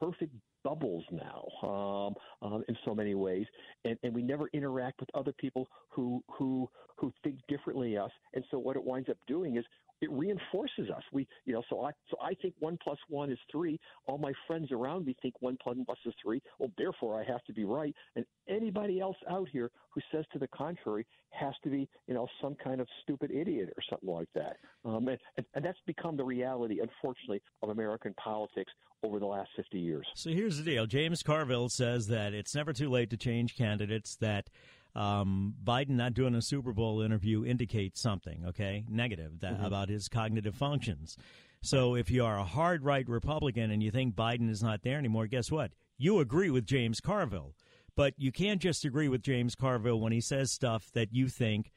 perfect 0.00 0.34
bubbles 0.64 1.04
now 1.10 1.44
um, 1.62 2.14
um, 2.42 2.64
in 2.68 2.76
so 2.84 2.94
many 2.94 3.14
ways, 3.14 3.46
and, 3.84 3.98
and 4.02 4.14
we 4.14 4.22
never 4.22 4.48
interact 4.52 5.00
with 5.00 5.08
other 5.14 5.32
people 5.32 5.68
who 5.88 6.22
who 6.30 6.68
who 6.96 7.12
think 7.22 7.38
differently 7.48 7.96
us. 7.96 8.10
And 8.34 8.44
so 8.50 8.58
what 8.58 8.76
it 8.76 8.84
winds 8.84 9.08
up 9.08 9.16
doing 9.26 9.56
is 9.56 9.64
it 10.00 10.10
reinforces 10.10 10.90
us. 10.94 11.02
We, 11.12 11.26
you 11.44 11.52
know, 11.52 11.62
so 11.68 11.82
I, 11.82 11.90
so 12.10 12.16
I 12.22 12.34
think 12.34 12.54
one 12.58 12.78
plus 12.82 12.98
one 13.08 13.30
is 13.30 13.38
three. 13.50 13.78
All 14.06 14.18
my 14.18 14.32
friends 14.46 14.70
around 14.72 15.06
me 15.06 15.16
think 15.20 15.34
one 15.40 15.56
plus 15.62 15.76
one 15.76 15.96
is 16.04 16.14
three. 16.22 16.42
Well, 16.58 16.70
therefore 16.78 17.20
I 17.20 17.24
have 17.30 17.42
to 17.44 17.52
be 17.52 17.64
right. 17.64 17.94
And 18.16 18.24
anybody 18.48 19.00
else 19.00 19.16
out 19.30 19.48
here 19.50 19.70
who 19.90 20.00
says 20.12 20.24
to 20.32 20.38
the 20.38 20.48
contrary 20.48 21.06
has 21.30 21.54
to 21.64 21.70
be, 21.70 21.88
you 22.06 22.14
know, 22.14 22.26
some 22.40 22.56
kind 22.62 22.80
of 22.80 22.88
stupid 23.02 23.30
idiot 23.30 23.70
or 23.76 23.82
something 23.88 24.08
like 24.08 24.28
that. 24.34 24.56
Um, 24.84 25.08
and, 25.08 25.18
and, 25.36 25.46
and 25.54 25.64
that's 25.64 25.78
become 25.86 26.16
the 26.16 26.24
reality, 26.24 26.80
unfortunately, 26.80 27.42
of 27.62 27.70
American 27.70 28.14
politics 28.14 28.72
over 29.02 29.18
the 29.18 29.26
last 29.26 29.50
50 29.56 29.78
years. 29.78 30.06
So 30.14 30.30
here's 30.30 30.58
the 30.58 30.64
deal. 30.64 30.86
James 30.86 31.22
Carville 31.22 31.68
says 31.68 32.08
that 32.08 32.34
it's 32.34 32.54
never 32.54 32.72
too 32.72 32.90
late 32.90 33.10
to 33.10 33.16
change 33.16 33.56
candidates, 33.56 34.16
that 34.16 34.48
um, 34.94 35.54
Biden 35.62 35.90
not 35.90 36.14
doing 36.14 36.34
a 36.34 36.42
Super 36.42 36.72
Bowl 36.72 37.00
interview 37.00 37.44
indicates 37.44 38.00
something, 38.00 38.44
okay, 38.48 38.84
negative 38.88 39.40
that, 39.40 39.54
mm-hmm. 39.54 39.64
about 39.64 39.88
his 39.88 40.08
cognitive 40.08 40.54
functions. 40.54 41.16
So 41.60 41.94
if 41.94 42.10
you 42.10 42.24
are 42.24 42.38
a 42.38 42.44
hard 42.44 42.84
right 42.84 43.08
Republican 43.08 43.70
and 43.70 43.82
you 43.82 43.90
think 43.90 44.14
Biden 44.14 44.48
is 44.50 44.62
not 44.62 44.82
there 44.82 44.98
anymore, 44.98 45.26
guess 45.26 45.50
what? 45.50 45.72
You 45.96 46.20
agree 46.20 46.50
with 46.50 46.66
James 46.66 47.00
Carville. 47.00 47.54
But 47.96 48.14
you 48.16 48.30
can't 48.30 48.62
just 48.62 48.84
agree 48.84 49.08
with 49.08 49.22
James 49.22 49.56
Carville 49.56 49.98
when 49.98 50.12
he 50.12 50.20
says 50.20 50.52
stuff 50.52 50.88
that 50.92 51.12
you 51.12 51.26
think 51.26 51.72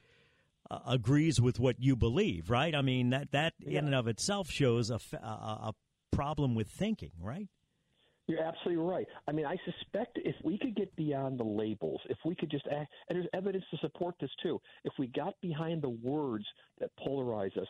uh, 0.70 0.78
agrees 0.88 1.42
with 1.42 1.60
what 1.60 1.80
you 1.80 1.96
believe, 1.96 2.52
right? 2.52 2.76
I 2.76 2.84
mean, 2.84 3.10
that, 3.10 3.32
that 3.32 3.54
yeah. 3.58 3.80
in 3.80 3.86
and 3.86 3.96
of 3.96 4.08
itself 4.08 4.52
shows 4.52 4.92
a, 4.92 5.00
a, 5.14 5.18
a 5.26 5.74
problem 6.12 6.54
with 6.54 6.68
thinking, 6.68 7.14
right? 7.20 7.48
You're 8.32 8.44
absolutely 8.44 8.82
right. 8.82 9.06
I 9.28 9.34
mean, 9.34 9.46
I 9.46 9.58
suspect 9.66 10.18
if 10.24 10.36
we 10.42 10.58
could 10.58 10.74
get 10.74 10.96
beyond 10.96 11.38
the 11.38 11.44
labels, 11.44 12.00
if 12.10 12.18
we 12.24 12.34
could 12.34 12.50
just 12.50 12.66
act, 12.68 12.94
and 13.10 13.18
there's 13.18 13.28
evidence 13.34 13.66
to 13.72 13.78
support 13.80 14.16
this 14.22 14.30
too, 14.42 14.62
if 14.86 14.94
we 14.98 15.08
got 15.08 15.36
behind 15.42 15.82
the 15.82 15.90
words 15.90 16.46
that 16.80 16.92
polarize 17.06 17.58
us, 17.58 17.68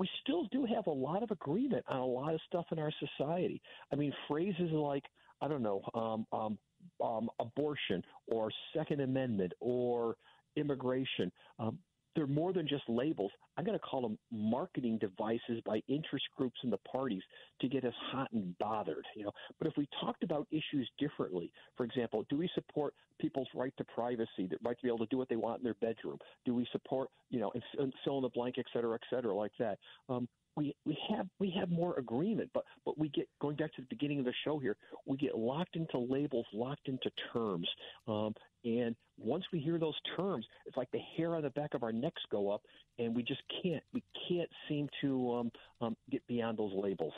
we 0.00 0.08
still 0.22 0.48
do 0.50 0.66
have 0.74 0.88
a 0.88 0.90
lot 0.90 1.22
of 1.22 1.30
agreement 1.30 1.84
on 1.88 1.98
a 1.98 2.04
lot 2.04 2.34
of 2.34 2.40
stuff 2.48 2.64
in 2.72 2.80
our 2.80 2.92
society. 2.98 3.62
I 3.92 3.96
mean, 3.96 4.12
phrases 4.26 4.72
like, 4.72 5.04
I 5.40 5.46
don't 5.46 5.62
know, 5.62 5.80
um, 5.94 6.26
um, 6.32 6.58
um, 7.00 7.30
abortion 7.38 8.02
or 8.26 8.50
Second 8.74 9.00
Amendment 9.02 9.52
or 9.60 10.16
immigration. 10.56 11.30
Um, 11.60 11.78
they're 12.16 12.26
more 12.26 12.52
than 12.52 12.66
just 12.66 12.82
labels. 12.88 13.30
I'm 13.60 13.66
going 13.66 13.78
to 13.78 13.84
call 13.84 14.00
them 14.00 14.18
marketing 14.32 14.96
devices 14.96 15.60
by 15.66 15.82
interest 15.86 16.24
groups 16.34 16.56
and 16.62 16.72
the 16.72 16.78
parties 16.78 17.20
to 17.60 17.68
get 17.68 17.84
us 17.84 17.92
hot 18.10 18.32
and 18.32 18.56
bothered. 18.58 19.04
You 19.14 19.24
know, 19.24 19.32
but 19.58 19.68
if 19.68 19.74
we 19.76 19.86
talked 20.00 20.22
about 20.22 20.46
issues 20.50 20.90
differently, 20.98 21.52
for 21.76 21.84
example, 21.84 22.24
do 22.30 22.38
we 22.38 22.48
support 22.54 22.94
people's 23.20 23.48
right 23.54 23.74
to 23.76 23.84
privacy, 23.84 24.46
the 24.48 24.56
right 24.64 24.78
to 24.78 24.82
be 24.82 24.88
able 24.88 25.00
to 25.00 25.06
do 25.10 25.18
what 25.18 25.28
they 25.28 25.36
want 25.36 25.58
in 25.58 25.64
their 25.64 25.74
bedroom? 25.74 26.16
Do 26.46 26.54
we 26.54 26.66
support, 26.72 27.10
you 27.28 27.38
know, 27.38 27.52
and 27.78 27.92
fill 28.02 28.16
in 28.16 28.22
the 28.22 28.30
blank, 28.30 28.54
et 28.56 28.64
cetera, 28.72 28.94
et 28.94 29.02
cetera, 29.14 29.34
like 29.34 29.52
that? 29.58 29.76
Um, 30.08 30.26
we 30.56 30.74
we 30.84 30.98
have 31.14 31.26
we 31.38 31.54
have 31.58 31.70
more 31.70 31.96
agreement, 31.98 32.50
but 32.52 32.64
but 32.84 32.98
we 32.98 33.08
get 33.10 33.28
going 33.40 33.56
back 33.56 33.72
to 33.74 33.82
the 33.82 33.86
beginning 33.88 34.18
of 34.18 34.24
the 34.24 34.34
show 34.44 34.58
here. 34.58 34.76
We 35.06 35.16
get 35.16 35.36
locked 35.36 35.76
into 35.76 35.98
labels, 35.98 36.46
locked 36.52 36.88
into 36.88 37.10
terms, 37.32 37.68
um, 38.08 38.34
and 38.64 38.96
once 39.16 39.44
we 39.52 39.60
hear 39.60 39.78
those 39.78 39.94
terms, 40.16 40.46
it's 40.66 40.76
like 40.76 40.90
the 40.92 41.00
hair 41.16 41.36
on 41.36 41.42
the 41.42 41.50
back 41.50 41.74
of 41.74 41.82
our 41.82 41.92
necks 41.92 42.22
go 42.30 42.50
up, 42.50 42.62
and 42.98 43.14
we 43.14 43.22
just 43.22 43.42
can't 43.62 43.82
we 43.92 44.02
can't 44.28 44.50
seem 44.68 44.88
to 45.00 45.32
um, 45.32 45.52
um, 45.80 45.96
get 46.10 46.26
beyond 46.26 46.58
those 46.58 46.72
labels. 46.74 47.14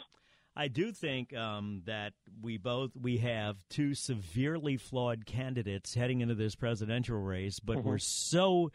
I 0.55 0.69
do 0.69 0.93
think 0.93 1.35
um, 1.35 1.83
that 1.87 2.13
we 2.43 2.59
both 2.59 2.91
we 3.01 3.19
have 3.19 3.57
two 3.71 3.95
severely 3.95 4.77
flawed 4.77 5.25
candidates 5.25 5.95
heading 5.95 6.21
into 6.21 6.35
this 6.35 6.55
presidential 6.55 7.17
race, 7.17 7.59
but 7.59 7.79
mm-hmm. 7.79 7.89
we're 7.89 7.99
so 7.99 8.71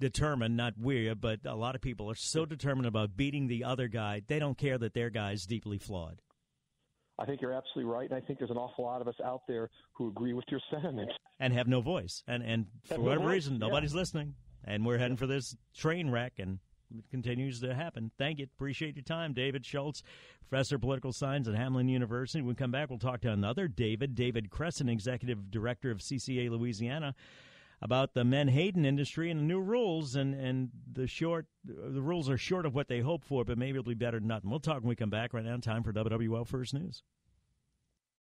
determined, 0.00 0.56
not 0.56 0.74
we, 0.80 1.12
but 1.14 1.40
a 1.44 1.54
lot 1.54 1.74
of 1.74 1.80
people 1.80 2.10
are 2.10 2.16
so 2.16 2.44
determined 2.44 2.86
about 2.86 3.16
beating 3.16 3.46
the 3.46 3.64
other 3.64 3.88
guy, 3.88 4.22
they 4.26 4.38
don't 4.38 4.58
care 4.58 4.78
that 4.78 4.94
their 4.94 5.10
guy 5.10 5.32
is 5.32 5.46
deeply 5.46 5.78
flawed. 5.78 6.20
I 7.18 7.24
think 7.24 7.40
you're 7.40 7.54
absolutely 7.54 7.90
right, 7.90 8.10
and 8.10 8.22
I 8.22 8.26
think 8.26 8.38
there's 8.38 8.50
an 8.50 8.58
awful 8.58 8.84
lot 8.84 9.00
of 9.00 9.08
us 9.08 9.14
out 9.24 9.42
there 9.48 9.70
who 9.94 10.08
agree 10.08 10.34
with 10.34 10.44
your 10.50 10.60
sentiment 10.70 11.10
and 11.40 11.52
have 11.54 11.66
no 11.66 11.80
voice, 11.80 12.22
and 12.26 12.42
and 12.42 12.66
for 12.84 13.00
whatever 13.00 13.28
reason, 13.28 13.58
nobody's 13.58 13.94
yeah. 13.94 14.00
listening. 14.00 14.34
and 14.64 14.84
we're 14.84 14.98
heading 14.98 15.16
for 15.16 15.26
this 15.26 15.56
train 15.74 16.10
wreck, 16.10 16.34
and 16.38 16.58
continues 17.10 17.60
to 17.60 17.74
happen. 17.74 18.10
Thank 18.18 18.38
you. 18.38 18.44
Appreciate 18.44 18.96
your 18.96 19.02
time, 19.02 19.32
David 19.32 19.64
Schultz, 19.64 20.02
professor 20.48 20.76
of 20.76 20.82
political 20.82 21.12
science 21.12 21.48
at 21.48 21.54
Hamline 21.54 21.90
University. 21.90 22.40
When 22.40 22.48
we 22.48 22.54
come 22.54 22.70
back, 22.70 22.90
we'll 22.90 22.98
talk 22.98 23.20
to 23.22 23.30
another 23.30 23.68
David, 23.68 24.14
David 24.14 24.50
Cresson, 24.50 24.88
executive 24.88 25.50
director 25.50 25.90
of 25.90 25.98
CCA 25.98 26.50
Louisiana 26.50 27.14
about 27.82 28.14
the 28.14 28.24
Menhaden 28.24 28.86
industry 28.86 29.30
and 29.30 29.40
the 29.40 29.44
new 29.44 29.60
rules 29.60 30.16
and, 30.16 30.34
and 30.34 30.70
the 30.90 31.06
short 31.06 31.46
the 31.64 32.00
rules 32.00 32.30
are 32.30 32.38
short 32.38 32.64
of 32.64 32.74
what 32.74 32.88
they 32.88 33.00
hope 33.00 33.24
for, 33.24 33.44
but 33.44 33.58
maybe 33.58 33.78
it'll 33.78 33.88
be 33.88 33.94
better 33.94 34.18
than 34.18 34.28
nothing. 34.28 34.48
We'll 34.48 34.60
talk 34.60 34.80
when 34.80 34.88
we 34.88 34.96
come 34.96 35.10
back. 35.10 35.34
Right 35.34 35.44
now, 35.44 35.56
time 35.58 35.82
for 35.82 35.92
WWL 35.92 36.46
First 36.46 36.74
News. 36.74 37.02